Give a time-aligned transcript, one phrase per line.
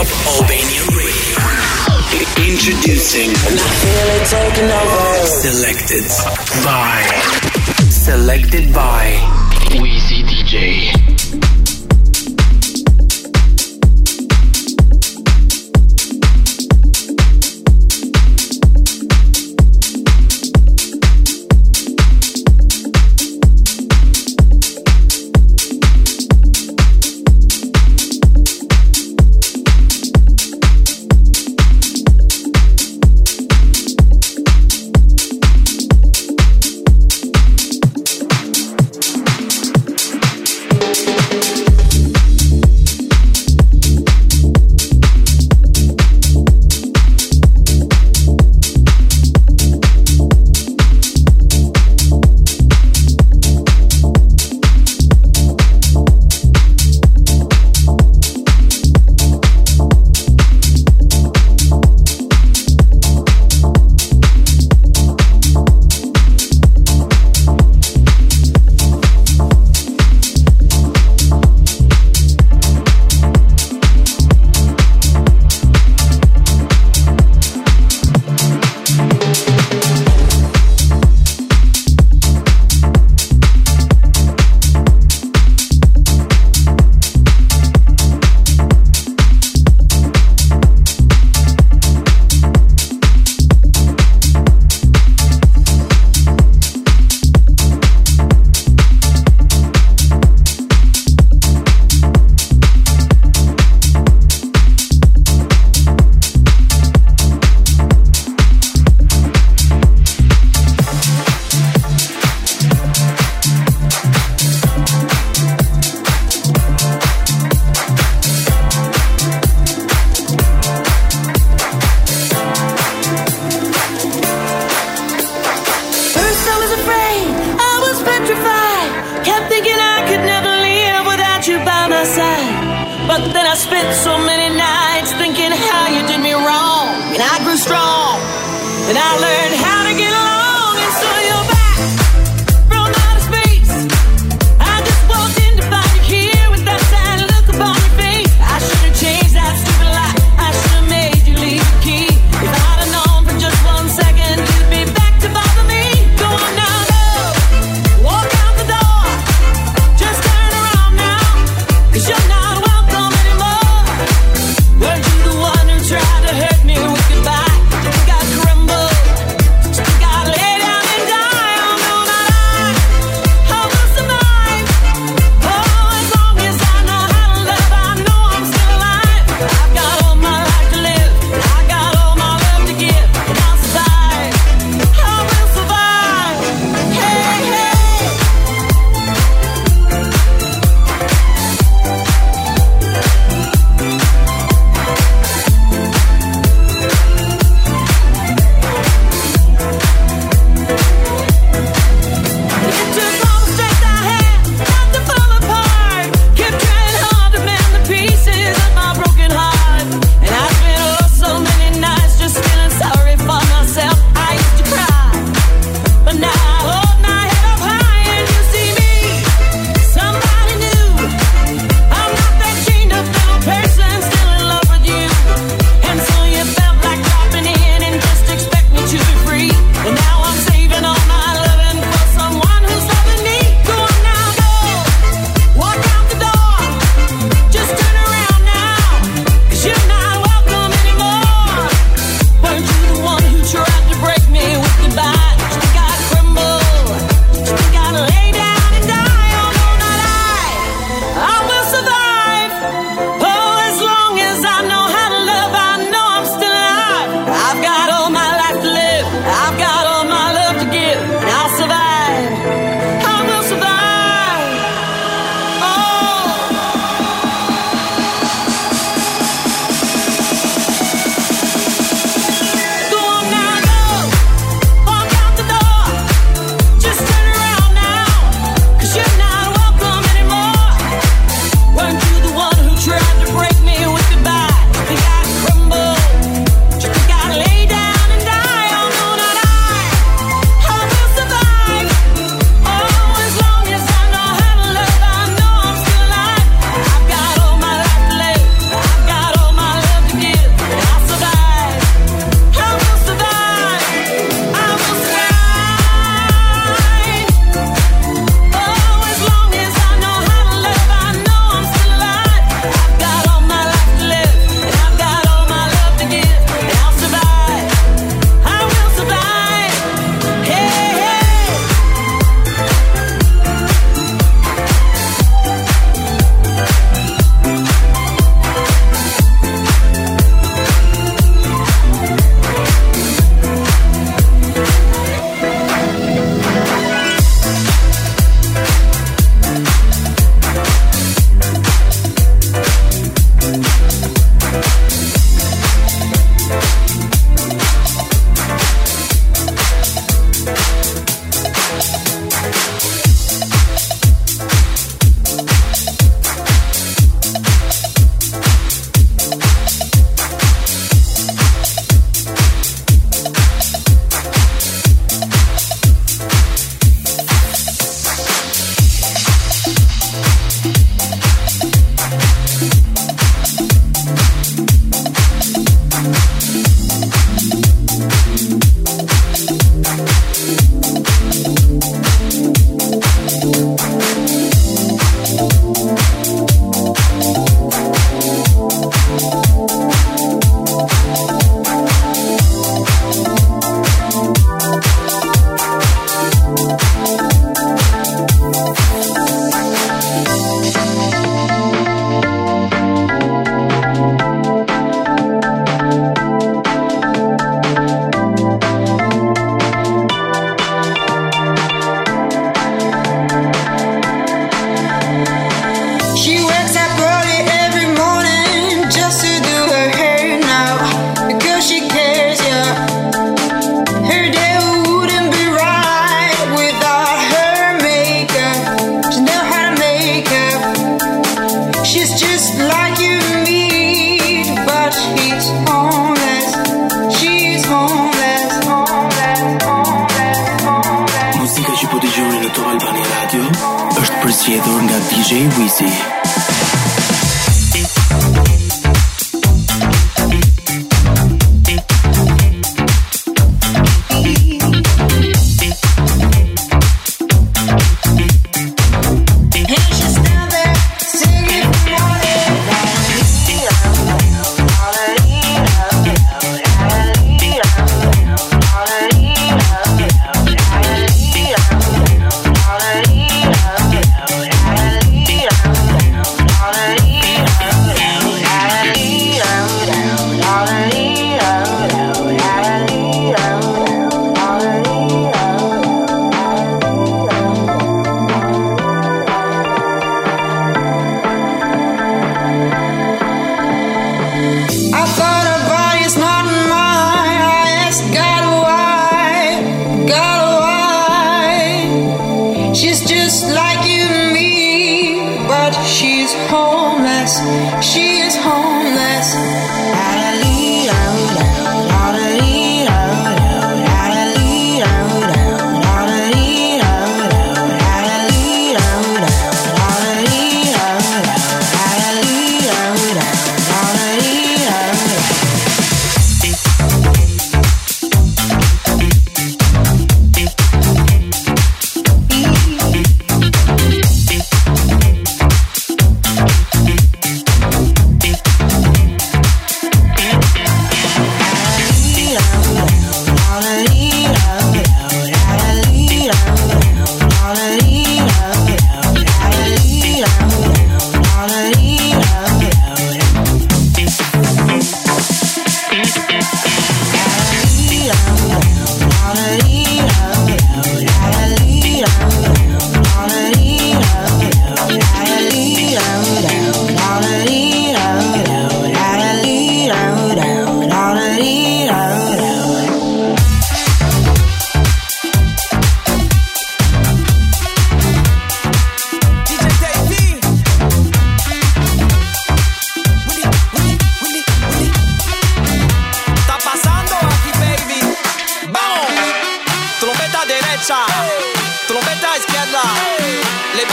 [0.00, 0.82] Rob Radio.
[2.48, 3.28] Introducing.
[3.28, 5.26] And I feel it taking over.
[5.26, 6.06] Selected
[6.64, 7.04] by.
[7.90, 9.18] Selected by.
[9.76, 11.59] Weezy DJ.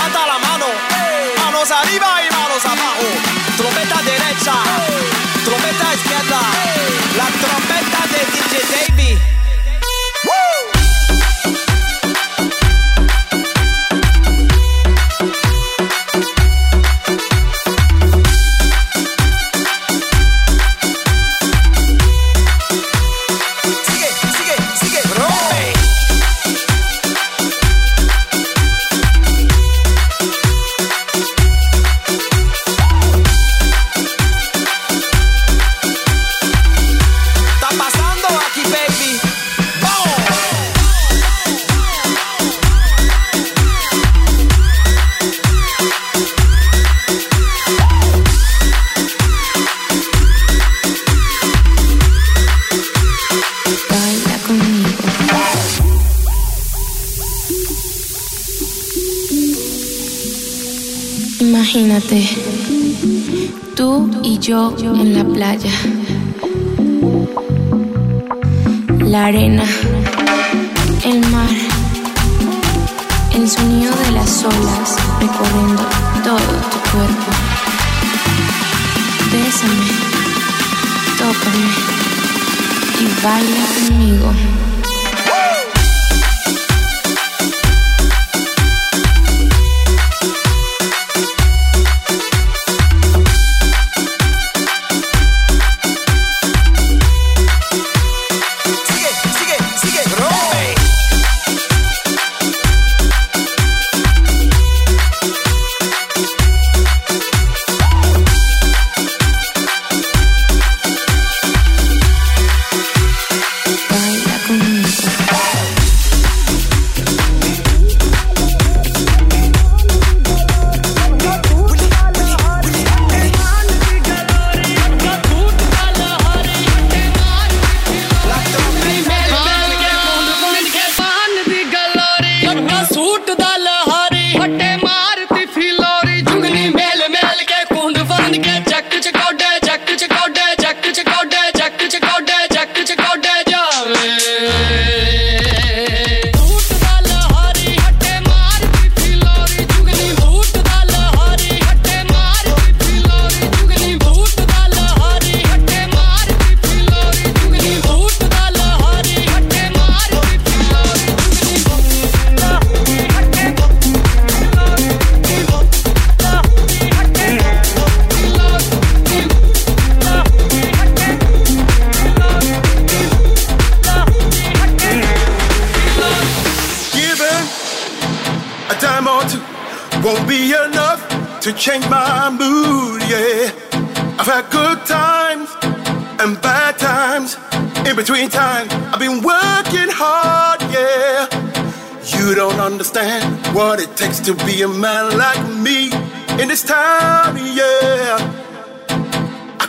[0.08, 0.66] levanta la mano,
[1.44, 3.08] manos arriba y manos abajo,
[3.58, 4.87] trompeta derecha.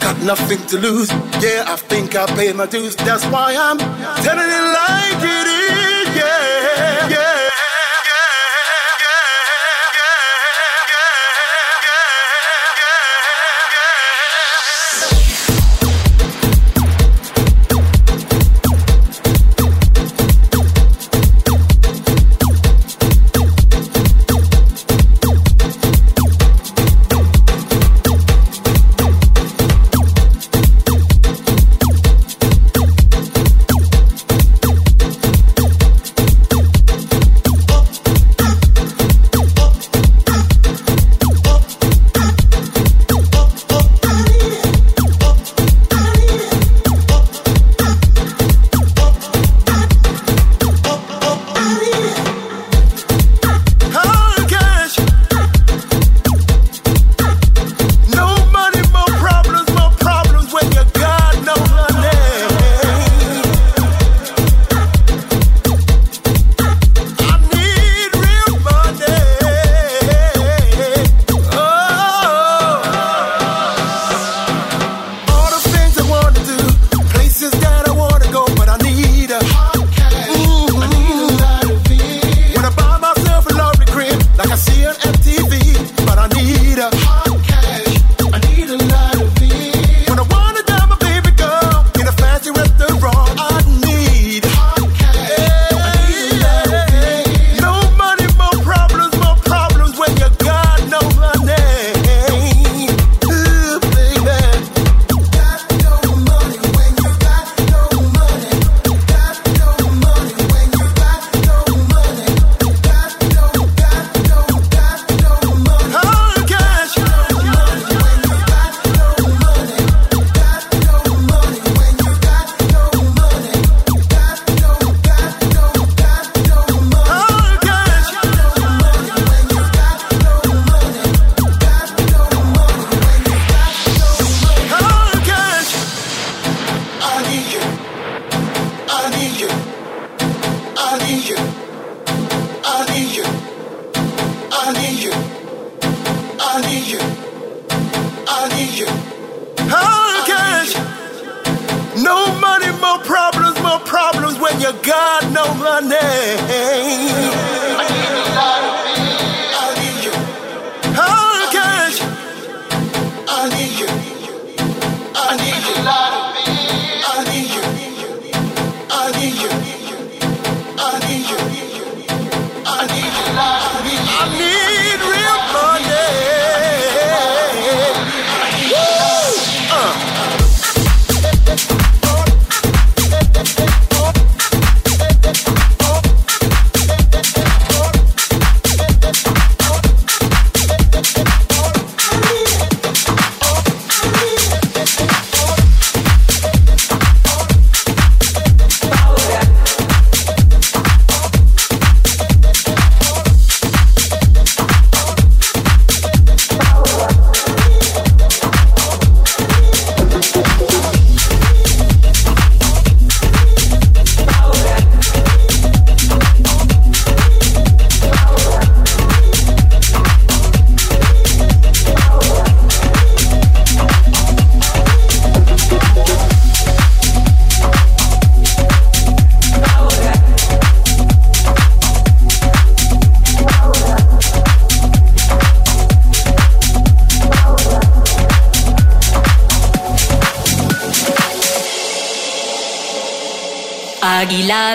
[0.08, 1.10] Got nothing to lose,
[1.42, 1.64] yeah.
[1.66, 2.96] I think I paid my dues.
[2.96, 3.78] That's why I'm
[4.24, 5.67] telling it like it is,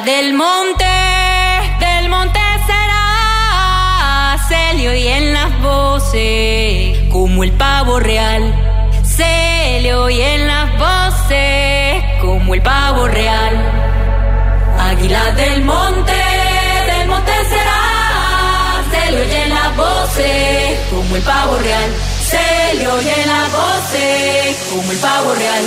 [0.02, 0.86] Del monte,
[1.80, 8.42] del monte será, se le oyen las voces como el pavo real.
[9.06, 13.56] Se le oyen las voces como el pavo real.
[14.80, 16.12] Águila del monte,
[16.88, 21.92] del monte será, se le oyen las voces como el pavo real.
[22.28, 25.64] Se le oyen las voces como el pavo real.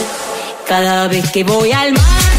[0.66, 2.35] Cada vez que voy al mar.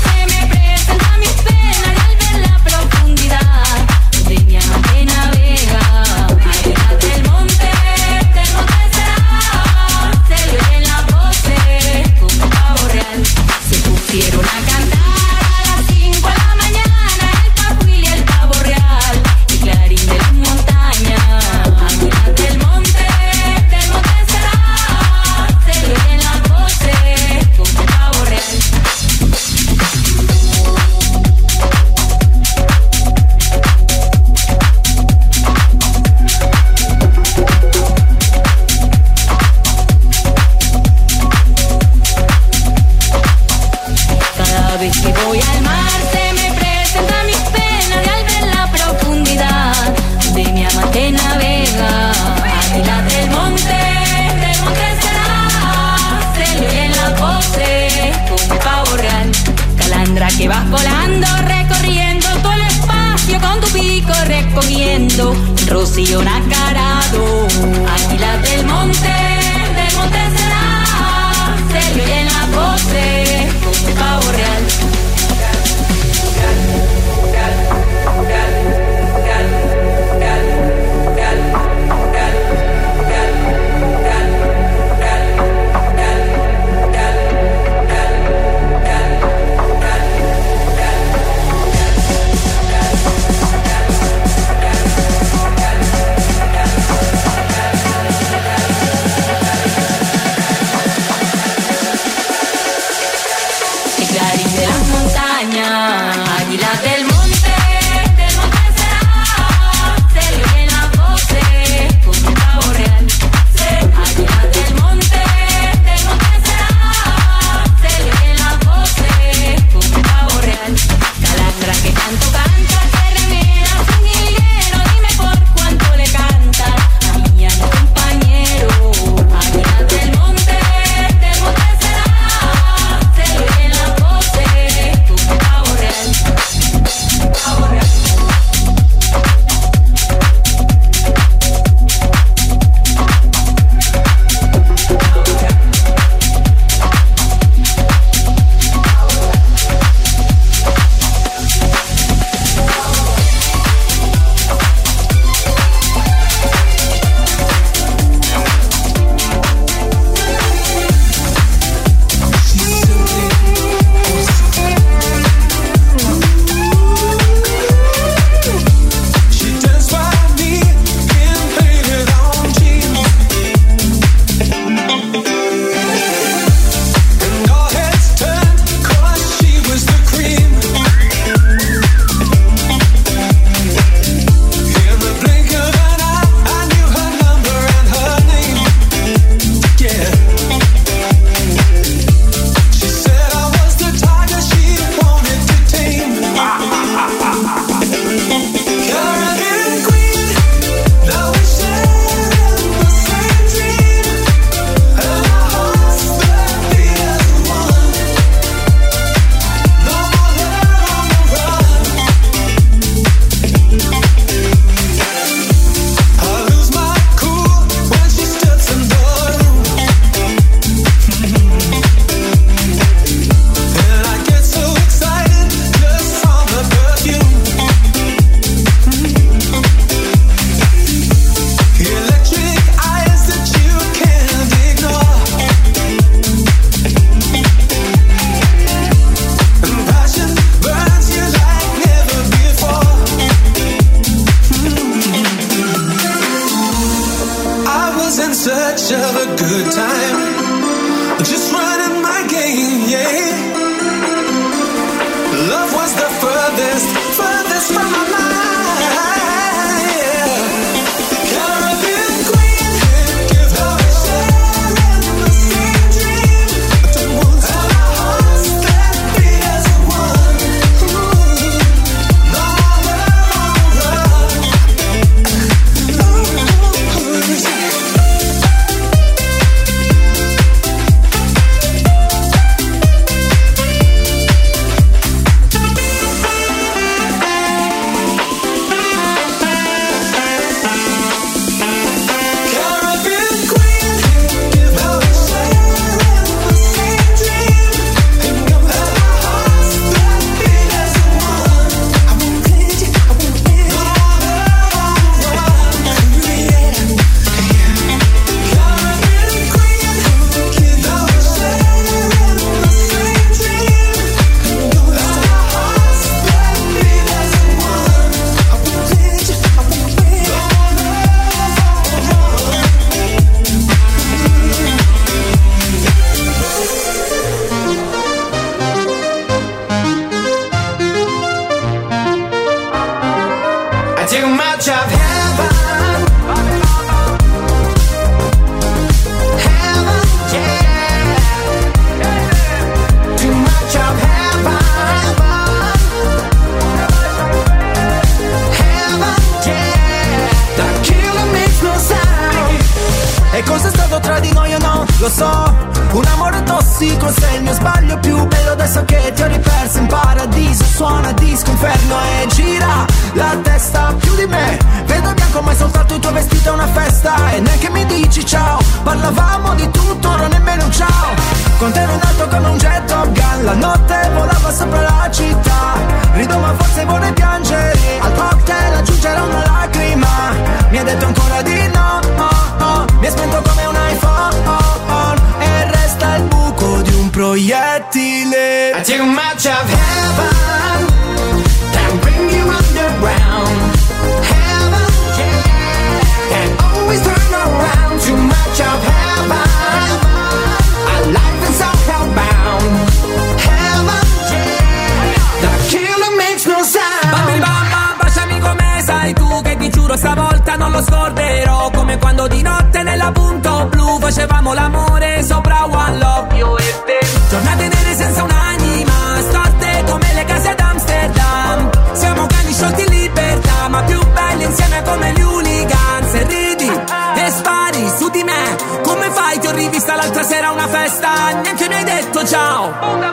[432.70, 433.07] Oh, no.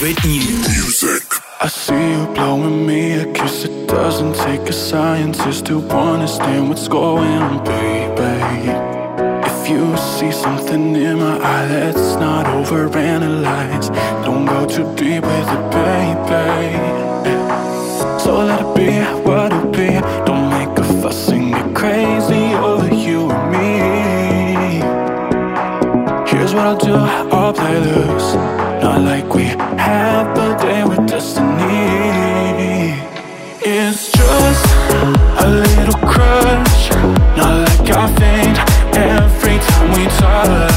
[0.00, 0.68] favorite news.
[0.68, 1.22] Music.
[1.60, 3.64] I see you blowing me a kiss.
[3.66, 8.70] It doesn't take a scientist to understand what's going on, baby.
[9.50, 13.88] If you see something in my eye, let's not overanalyze.
[14.24, 15.99] Don't go too deep with it, baby.
[27.32, 28.34] all play loose
[28.82, 31.60] Not like we had the day with destiny.
[33.62, 34.66] It's just
[35.44, 36.90] a little crush.
[37.36, 38.58] Not like I faint
[38.96, 40.69] every time we touch.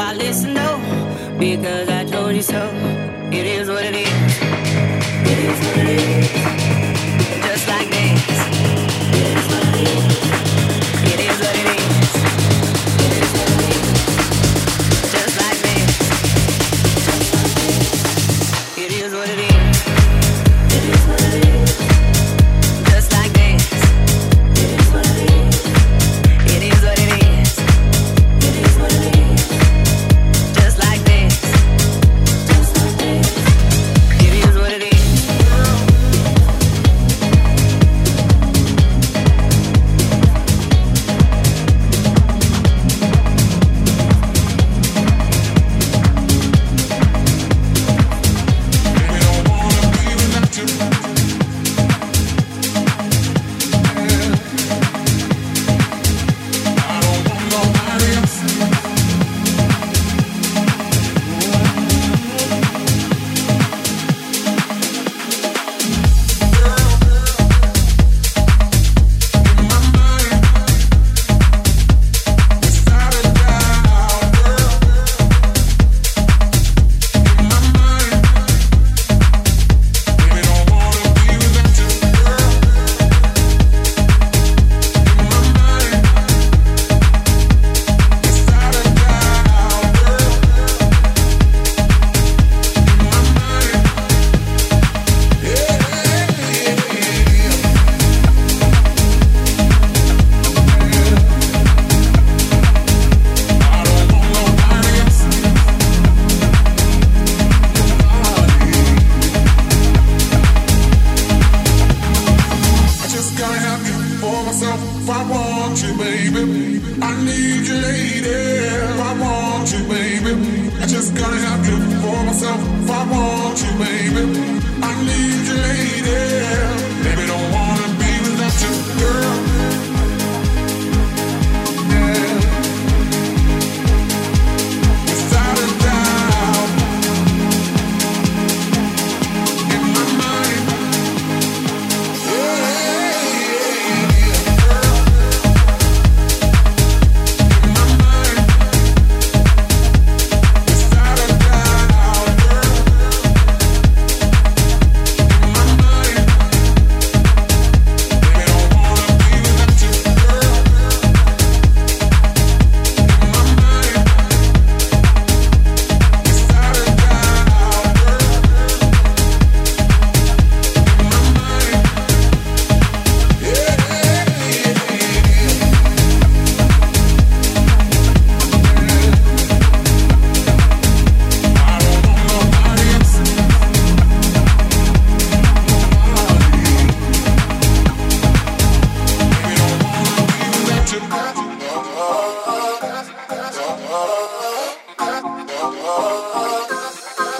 [0.00, 0.78] Why listen, no,
[1.38, 2.79] because I told you so.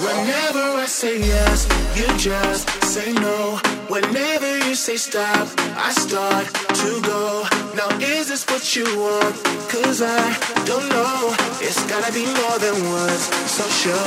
[0.01, 3.61] Whenever I say yes, you just say no.
[3.89, 6.47] Whenever you say stop, I start
[6.81, 7.45] to go.
[7.77, 9.35] Now, is this what you want?
[9.69, 10.25] Cause I
[10.65, 11.37] don't know.
[11.61, 14.07] It's gotta be more than words, so show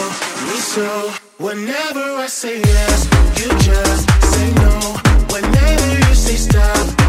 [0.49, 1.13] me so.
[1.37, 3.05] Whenever I say yes,
[3.37, 4.03] you just
[4.33, 4.75] say no.
[5.29, 7.02] Whenever you say stop,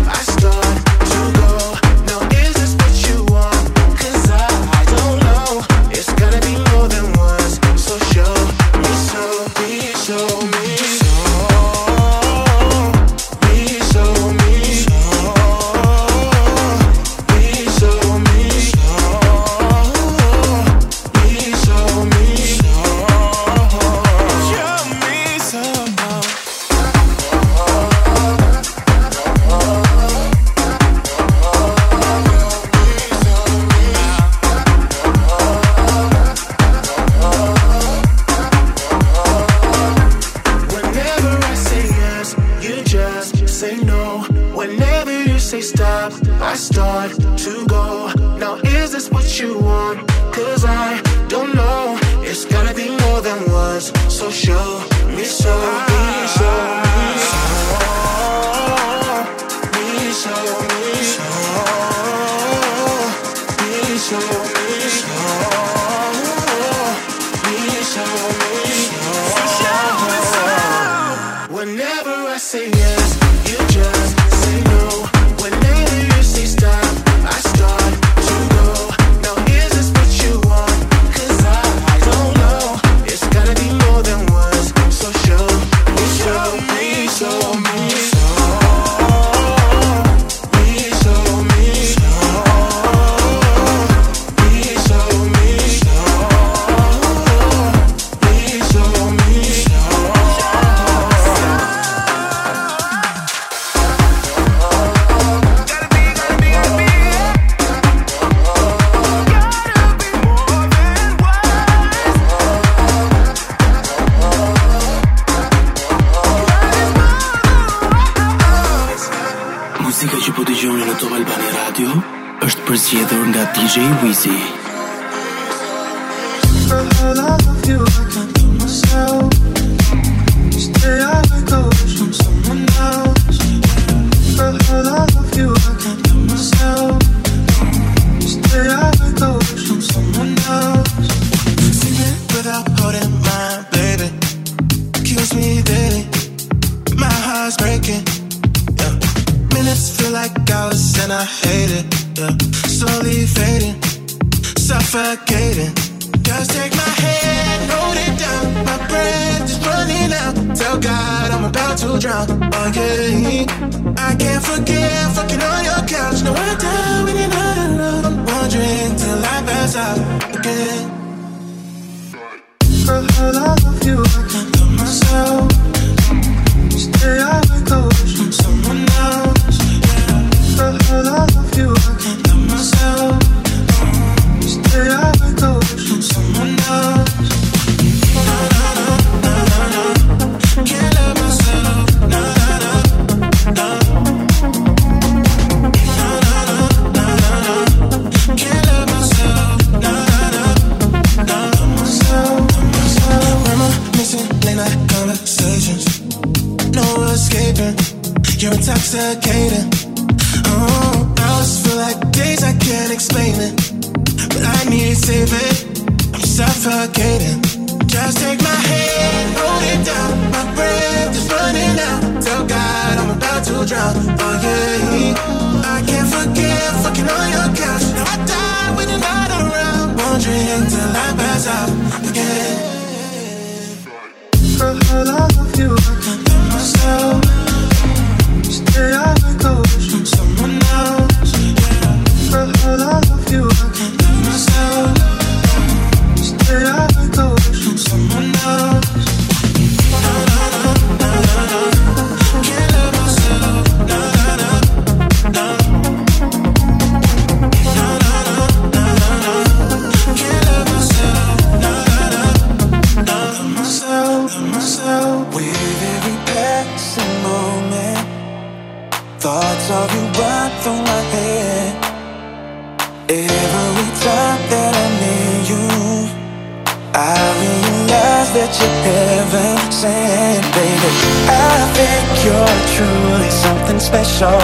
[278.35, 280.91] that you ever sent, baby.
[281.31, 284.43] I think you're truly something special.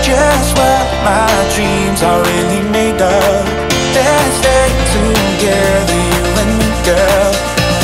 [0.00, 3.44] Just what my dreams are really made of.
[3.92, 7.32] Let's stay together, you and me, girl.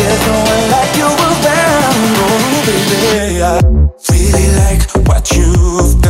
[0.00, 3.42] There's no one like you around, oh baby.
[3.44, 3.60] I
[4.08, 6.03] really like what you've.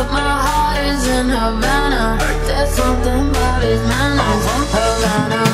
[0.00, 2.16] but my heart is in Havana.
[2.46, 4.44] There's something about his manners.
[4.72, 5.49] Havana.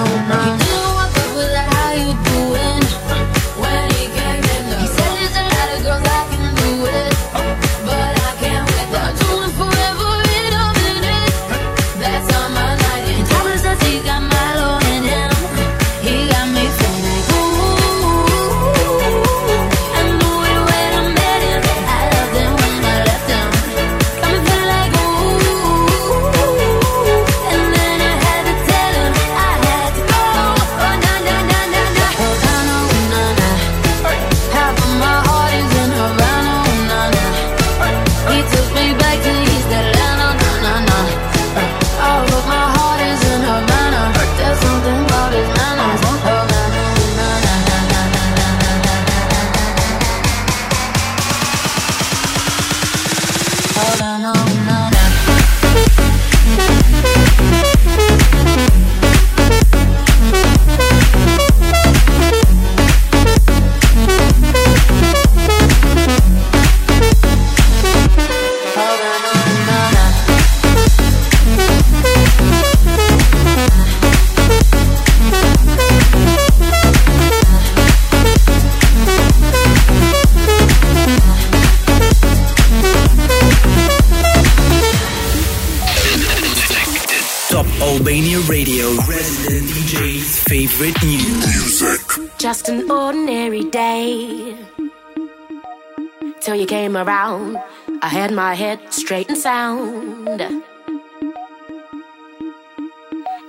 [96.46, 97.58] till you came around.
[98.02, 100.40] I had my head straight and sound.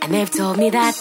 [0.02, 0.96] And they've told me that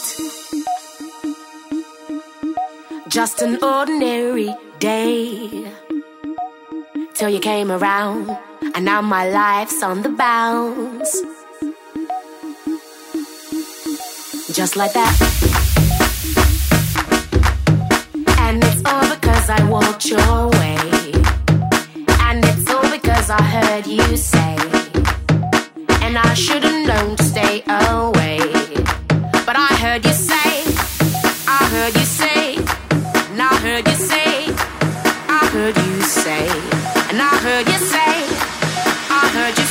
[3.08, 5.72] just an ordinary day
[7.14, 8.36] till you came around.
[8.74, 11.12] And now my life's on the bounce.
[14.52, 15.14] Just like that.
[18.44, 21.15] And it's all because I walked your way.
[23.06, 24.56] Because I heard you say.
[26.02, 28.40] And I should've known to stay away.
[29.46, 30.50] But I heard you say,
[31.46, 32.56] I heard you say,
[33.30, 34.50] and I heard you say,
[35.40, 36.48] I heard you say,
[37.10, 38.14] and I heard you say,
[39.22, 39.65] I heard you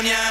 [0.00, 0.29] Cataluña.